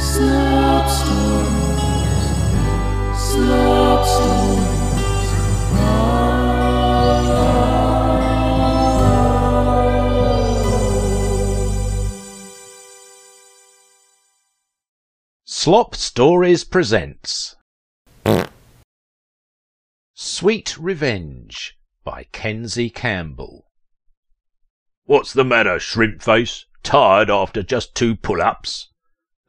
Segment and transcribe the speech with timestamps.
[0.00, 2.24] Slop stories.
[3.20, 4.80] Slop stories.
[15.44, 17.56] Slop Stories presents
[20.14, 23.66] Sweet Revenge by Kenzie Campbell.
[25.04, 26.64] What's the matter, shrimp face?
[26.82, 28.88] Tired after just two pull ups?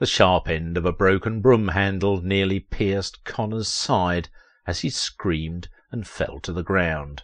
[0.02, 4.30] The sharp end of a broken broom handle nearly pierced Connor's side
[4.66, 7.22] as he screamed and fell to the ground.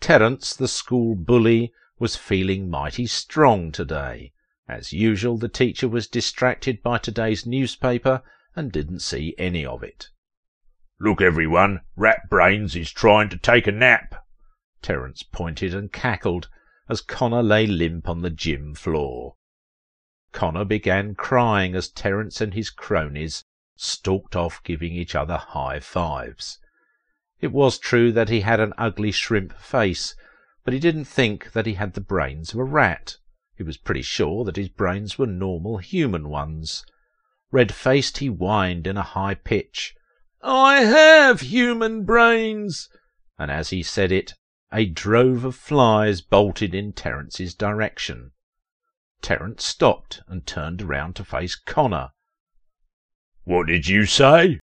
[0.00, 4.32] Terence, the school bully, was feeling mighty strong today.
[4.66, 8.22] As usual, the teacher was distracted by today's newspaper
[8.56, 10.08] and didn't see any of it.
[10.98, 14.24] Look, everyone, Rat Brains is trying to take a nap.
[14.80, 16.48] Terence pointed and cackled
[16.88, 19.36] as Connor lay limp on the gym floor.
[20.34, 23.44] Connor began crying as Terence and his cronies
[23.76, 26.58] stalked off giving each other high fives.
[27.40, 30.16] It was true that he had an ugly shrimp face,
[30.64, 33.16] but he didn't think that he had the brains of a rat.
[33.56, 36.84] He was pretty sure that his brains were normal human ones.
[37.52, 39.94] Red-faced, he whined in a high pitch,
[40.42, 42.88] I have human brains!
[43.38, 44.34] And as he said it,
[44.72, 48.32] a drove of flies bolted in Terence's direction.
[49.24, 52.10] Terence stopped and turned round to face Connor.
[53.44, 54.60] What did you say?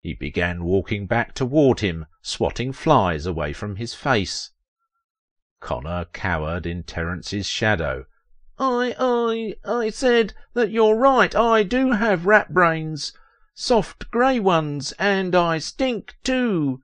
[0.00, 4.52] He began walking back toward him, swatting flies away from his face.
[5.58, 8.04] Connor cowered in Terence's shadow.
[8.56, 11.34] I, I, I said that you're right.
[11.34, 13.12] I do have rat brains.
[13.52, 16.82] Soft grey ones, and I stink too.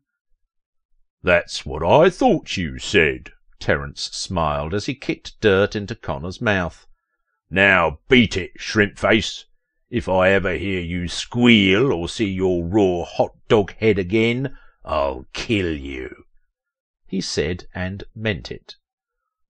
[1.23, 3.31] That's what I thought you said.
[3.61, 6.87] Terence smiled as he kicked dirt into Connor's mouth.
[7.51, 9.47] Now beat it, shrimp face.
[9.89, 15.27] If I ever hear you squeal or see your raw hot dog head again, I'll
[15.33, 16.25] kill you.
[17.07, 18.77] He said and meant it.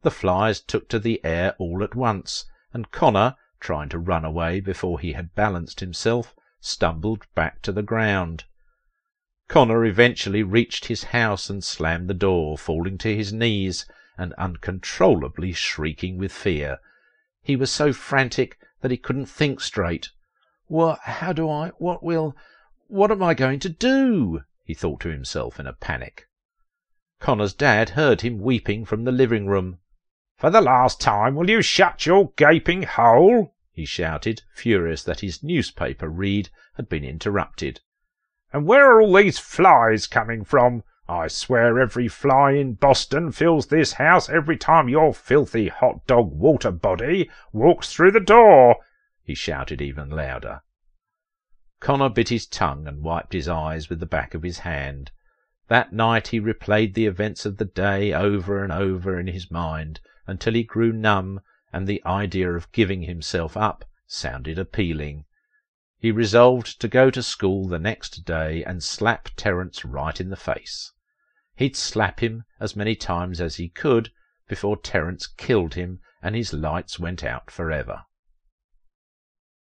[0.03, 4.61] The flies took to the air all at once, and Connor, trying to run away
[4.61, 8.45] before he had balanced himself, stumbled back to the ground.
[9.49, 13.87] Connor eventually reached his house and slammed the door, falling to his knees
[14.17, 16.79] and uncontrollably shrieking with fear.
[17.43, 20.11] He was so frantic that he couldn't think straight.
[20.67, 20.99] What?
[21.01, 21.69] How do I?
[21.79, 22.37] What will?
[22.89, 24.43] What am I going to do?
[24.65, 26.29] he thought to himself in a panic.
[27.21, 29.79] Connor's dad heard him weeping from the living room.
[30.37, 33.55] For the last time, will you shut your gaping hole?
[33.73, 37.81] he shouted, furious that his newspaper read had been interrupted.
[38.53, 40.83] And where are all these flies coming from?
[41.11, 46.33] I swear every fly in Boston fills this house every time your filthy hot dog
[46.33, 48.77] water body walks through the door,
[49.23, 50.61] he shouted even louder.
[51.81, 55.11] Connor bit his tongue and wiped his eyes with the back of his hand.
[55.69, 60.01] That night he replayed the events of the day over and over in his mind
[60.27, 61.41] until he grew numb
[61.73, 65.25] and the idea of giving himself up sounded appealing.
[65.99, 70.37] He resolved to go to school the next day and slap Terence right in the
[70.37, 70.93] face.
[71.59, 74.13] He'd slap him as many times as he could
[74.47, 78.05] before Terence killed him and his lights went out forever.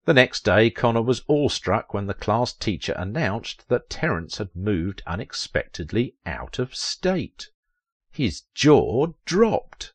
[0.05, 5.03] The next day Connor was awestruck when the class teacher announced that Terence had moved
[5.05, 7.49] unexpectedly out of state.
[8.13, 9.93] His jaw dropped.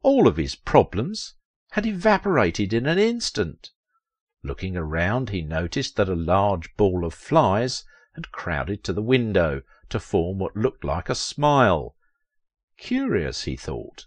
[0.00, 1.34] All of his problems
[1.72, 3.72] had evaporated in an instant.
[4.42, 7.84] Looking around, he noticed that a large ball of flies
[8.14, 9.60] had crowded to the window
[9.92, 11.94] to form what looked like a smile.
[12.76, 14.06] Curious, he thought.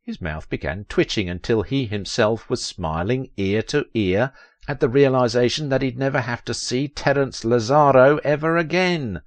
[0.00, 4.32] His mouth began twitching until he himself was smiling ear to ear
[4.66, 9.22] at the realization that he'd never have to see Terence Lazaro ever again.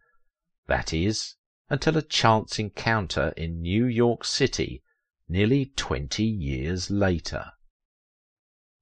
[0.67, 1.35] That is,
[1.69, 4.81] until a chance encounter in New York City
[5.27, 7.51] nearly twenty years later.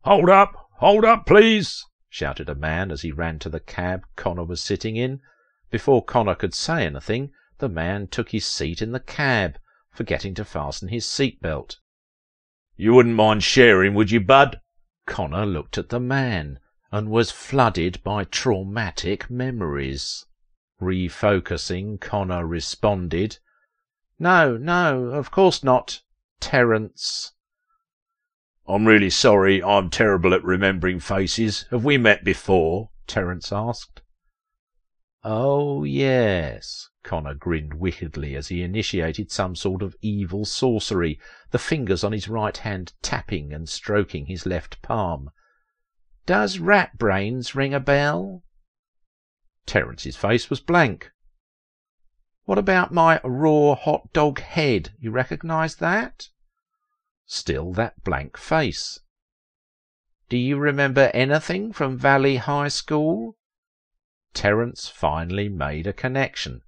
[0.02, 0.70] Hold up!
[0.78, 1.86] Hold up, please!
[2.10, 5.22] shouted a man as he ran to the cab Connor was sitting in.
[5.74, 9.58] Before Connor could say anything, the man took his seat in the cab,
[9.90, 11.80] forgetting to fasten his seat belt.
[12.76, 14.62] You wouldn't mind sharing, would you, bud?
[15.08, 16.60] Connor looked at the man
[16.92, 20.28] and was flooded by traumatic memories.
[20.80, 23.40] Refocusing, Connor responded,
[24.20, 26.04] No, no, of course not.
[26.40, 27.32] Terence.
[28.68, 29.64] I'm really sorry.
[29.64, 31.66] I'm terrible at remembering faces.
[31.72, 32.92] Have we met before?
[33.08, 34.03] Terence asked.
[35.24, 36.90] Oh, yes.
[37.04, 41.20] Connor grinned wickedly as he initiated some sort of evil sorcery,
[41.52, 45.30] the fingers on his right hand tapping and stroking his left palm.
[46.26, 48.44] Does rat brains ring a bell?
[49.66, 51.12] Terence's face was blank.
[52.46, 54.94] What about my raw hot dog head?
[55.00, 56.28] You recognise that?
[57.26, 59.00] Still that blank face.
[60.28, 63.38] Do you remember anything from Valley High School?
[64.34, 66.62] Terence finally made a connection.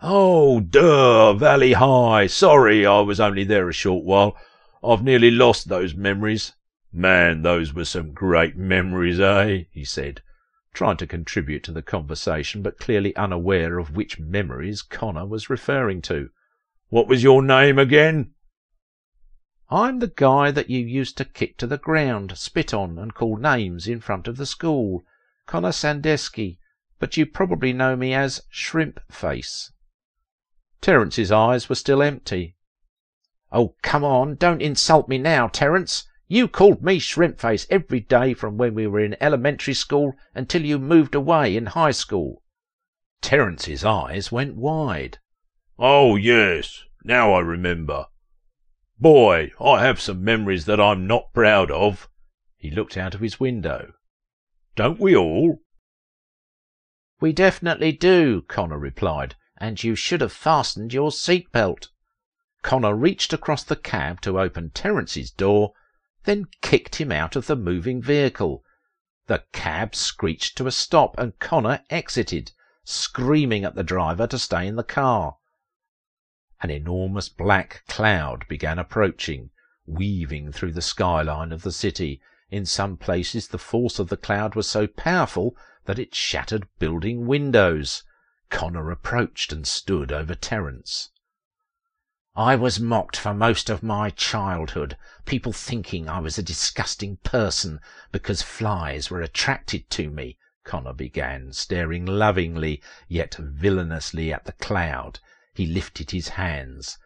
[0.00, 2.26] Oh, duh, Valley High.
[2.28, 4.36] Sorry, I was only there a short while.
[4.82, 6.54] I've nearly lost those memories.
[6.92, 9.64] Man, those were some great memories, eh?
[9.70, 10.22] he said,
[10.72, 16.00] trying to contribute to the conversation, but clearly unaware of which memories Connor was referring
[16.02, 16.30] to.
[16.88, 18.34] What was your name again?
[19.70, 23.36] I'm the guy that you used to kick to the ground, spit on, and call
[23.36, 25.04] names in front of the school.
[25.48, 26.58] Connor Sandesky,
[26.98, 29.72] but you probably know me as Shrimp Face.
[30.82, 32.54] Terence's eyes were still empty.
[33.50, 36.06] Oh, come on, don't insult me now, Terence.
[36.26, 40.66] You called me Shrimp Face every day from when we were in elementary school until
[40.66, 42.42] you moved away in high school.
[43.22, 45.16] Terence's eyes went wide.
[45.78, 48.08] Oh, yes, now I remember.
[49.00, 52.10] Boy, I have some memories that I'm not proud of.
[52.58, 53.94] He looked out of his window.
[54.78, 55.58] Don't we all?
[57.18, 61.88] We definitely do, Connor replied, and you should have fastened your seat belt.
[62.62, 65.72] Connor reached across the cab to open Terence's door,
[66.26, 68.62] then kicked him out of the moving vehicle.
[69.26, 72.52] The cab screeched to a stop, and Connor exited,
[72.84, 75.38] screaming at the driver to stay in the car.
[76.62, 79.50] An enormous black cloud began approaching,
[79.86, 82.22] weaving through the skyline of the city.
[82.50, 85.54] In some places the force of the cloud was so powerful
[85.84, 88.04] that it shattered building windows.
[88.48, 91.10] Connor approached and stood over Terence.
[92.34, 94.96] I was mocked for most of my childhood,
[95.26, 97.80] people thinking I was a disgusting person
[98.12, 105.20] because flies were attracted to me, Connor began, staring lovingly yet villainously at the cloud.
[105.52, 106.96] He lifted his hands.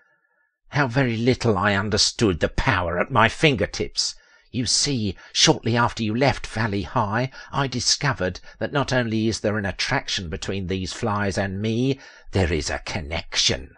[0.68, 4.14] How very little I understood the power at my fingertips!
[4.54, 9.56] You see, shortly after you left Valley High, I discovered that not only is there
[9.56, 11.98] an attraction between these flies and me,
[12.32, 13.74] there is a connection.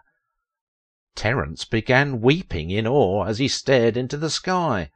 [1.14, 4.90] Terence began weeping in awe as he stared into the sky.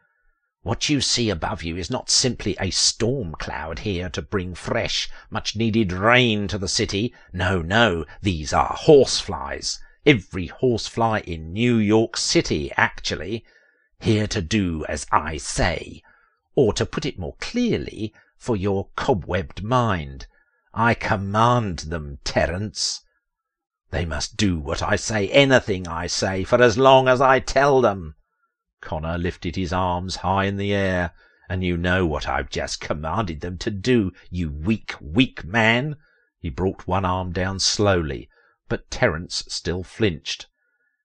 [0.62, 5.08] What you see above you is not simply a storm cloud here to bring fresh,
[5.30, 7.14] much needed rain to the city.
[7.32, 9.78] No, no, these are horseflies.
[10.04, 13.44] Every horsefly in New York City, actually.
[14.00, 16.02] Here to do as I say.
[16.54, 20.26] Or to put it more clearly, for your cobwebbed mind.
[20.72, 23.02] I command them, Terence.
[23.90, 27.80] They must do what I say, anything I say, for as long as I tell
[27.80, 28.14] them.
[28.80, 31.12] Connor lifted his arms high in the air.
[31.48, 35.96] And you know what I've just commanded them to do, you weak, weak man.
[36.38, 38.28] He brought one arm down slowly,
[38.68, 40.46] but Terence still flinched.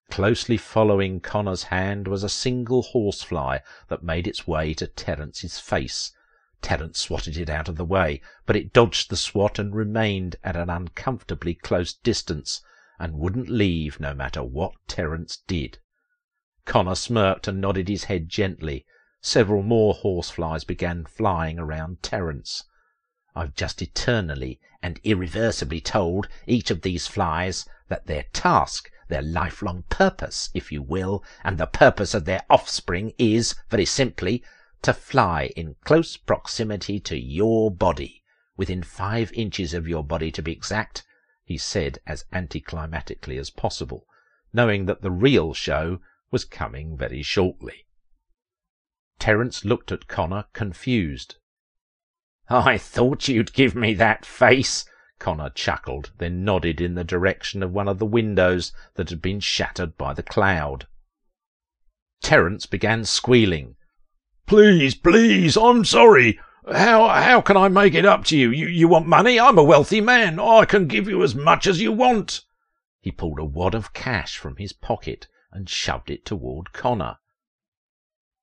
[0.09, 6.11] Closely following Connor's hand was a single horsefly that made its way to Terence's face.
[6.61, 10.55] Terence swatted it out of the way, but it dodged the swat and remained at
[10.55, 12.61] an uncomfortably close distance,
[12.99, 15.79] and wouldn't leave no matter what Terence did.
[16.65, 18.85] Connor smirked and nodded his head gently.
[19.21, 22.65] Several more horseflies began flying around Terence.
[23.35, 29.83] I've just eternally and irreversibly told each of these flies that their task, their lifelong
[29.89, 34.43] purpose, if you will, and the purpose of their offspring is, very simply,
[34.81, 38.23] to fly in close proximity to your body,
[38.57, 41.03] within five inches of your body to be exact,
[41.43, 44.07] he said as anticlimactically as possible,
[44.53, 45.99] knowing that the real show
[46.31, 47.85] was coming very shortly.
[49.19, 51.35] Terence looked at Connor, confused.
[52.49, 54.85] I thought you'd give me that face,
[55.23, 59.39] Connor chuckled, then nodded in the direction of one of the windows that had been
[59.39, 60.85] shattered by the cloud.
[62.21, 63.77] Terence began squealing.
[64.47, 66.41] Please, please, I'm sorry.
[66.69, 68.51] How how can I make it up to you?
[68.51, 69.39] You you want money?
[69.39, 70.41] I'm a wealthy man.
[70.41, 72.41] I can give you as much as you want.
[72.99, 77.15] He pulled a wad of cash from his pocket and shoved it toward Connor.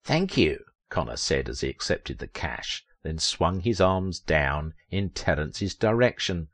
[0.02, 5.10] Thank you, Connor said as he accepted the cash, then swung his arms down in
[5.10, 6.48] Terence's direction.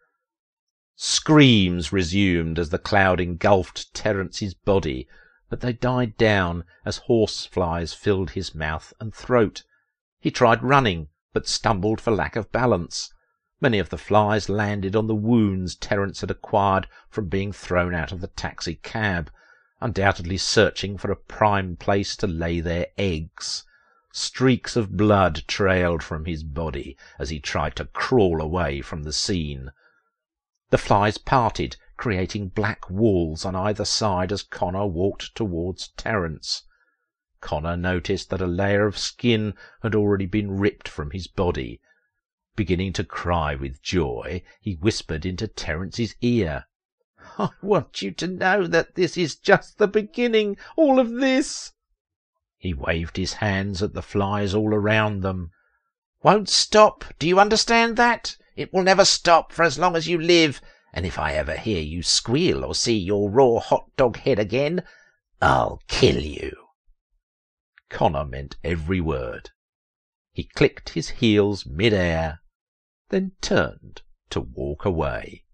[0.98, 5.06] Screams resumed as the cloud engulfed Terence's body,
[5.50, 9.62] but they died down as horseflies filled his mouth and throat.
[10.20, 13.12] He tried running, but stumbled for lack of balance.
[13.60, 18.10] Many of the flies landed on the wounds Terence had acquired from being thrown out
[18.10, 19.30] of the taxi cab,
[19.82, 23.64] undoubtedly searching for a prime place to lay their eggs.
[24.12, 29.12] Streaks of blood trailed from his body as he tried to crawl away from the
[29.12, 29.70] scene.
[30.70, 36.64] The flies parted, creating black walls on either side as Connor walked towards Terence.
[37.40, 41.80] Connor noticed that a layer of skin had already been ripped from his body.
[42.56, 46.64] Beginning to cry with joy, he whispered into Terence's ear.
[47.38, 51.74] I want you to know that this is just the beginning, all of this.
[52.58, 55.52] He waved his hands at the flies all around them.
[56.22, 58.36] Won't stop, do you understand that?
[58.56, 61.82] It will never stop for as long as you live, and if I ever hear
[61.82, 64.82] you squeal or see your raw hot dog head again,
[65.42, 66.56] I'll kill you.
[67.90, 69.50] Connor meant every word.
[70.32, 72.40] He clicked his heels mid-air,
[73.10, 75.44] then turned to walk away.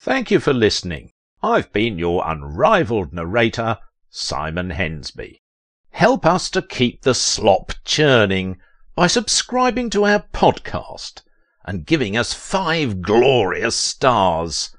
[0.00, 1.12] Thank you for listening.
[1.42, 3.78] I've been your unrivaled narrator,
[4.08, 5.42] Simon Hensby.
[5.90, 8.58] Help us to keep the slop churning
[8.96, 11.20] by subscribing to our podcast
[11.66, 14.74] and giving us five glorious stars.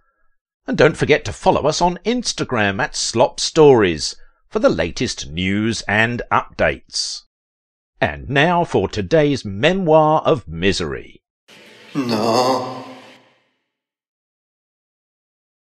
[0.65, 4.15] And don't forget to follow us on Instagram at Slop Stories
[4.49, 7.21] for the latest news and updates.
[8.01, 11.21] And now for today's memoir of misery.
[11.93, 12.85] No.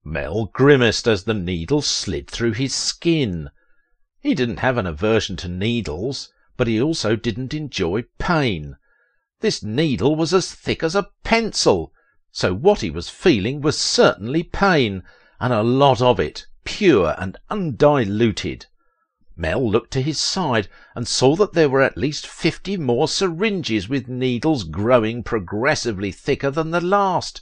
[0.04, 3.48] Mel grimaced as the needle slid through his skin.
[4.20, 6.30] He didn't have an aversion to needles,
[6.62, 8.76] but he also didn't enjoy pain.
[9.40, 11.92] This needle was as thick as a pencil,
[12.30, 15.02] so what he was feeling was certainly pain,
[15.40, 18.66] and a lot of it, pure and undiluted.
[19.34, 23.88] Mel looked to his side and saw that there were at least fifty more syringes
[23.88, 27.40] with needles growing progressively thicker than the last.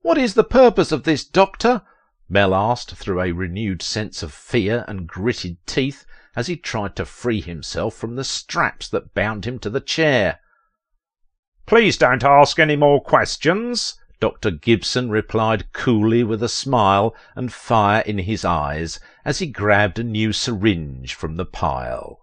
[0.00, 1.82] What is the purpose of this, doctor?
[2.30, 7.04] Mel asked through a renewed sense of fear and gritted teeth as he tried to
[7.04, 10.40] free himself from the straps that bound him to the chair.
[11.66, 14.50] Please don't ask any more questions, Dr.
[14.50, 20.04] Gibson replied coolly with a smile and fire in his eyes as he grabbed a
[20.04, 22.21] new syringe from the pile.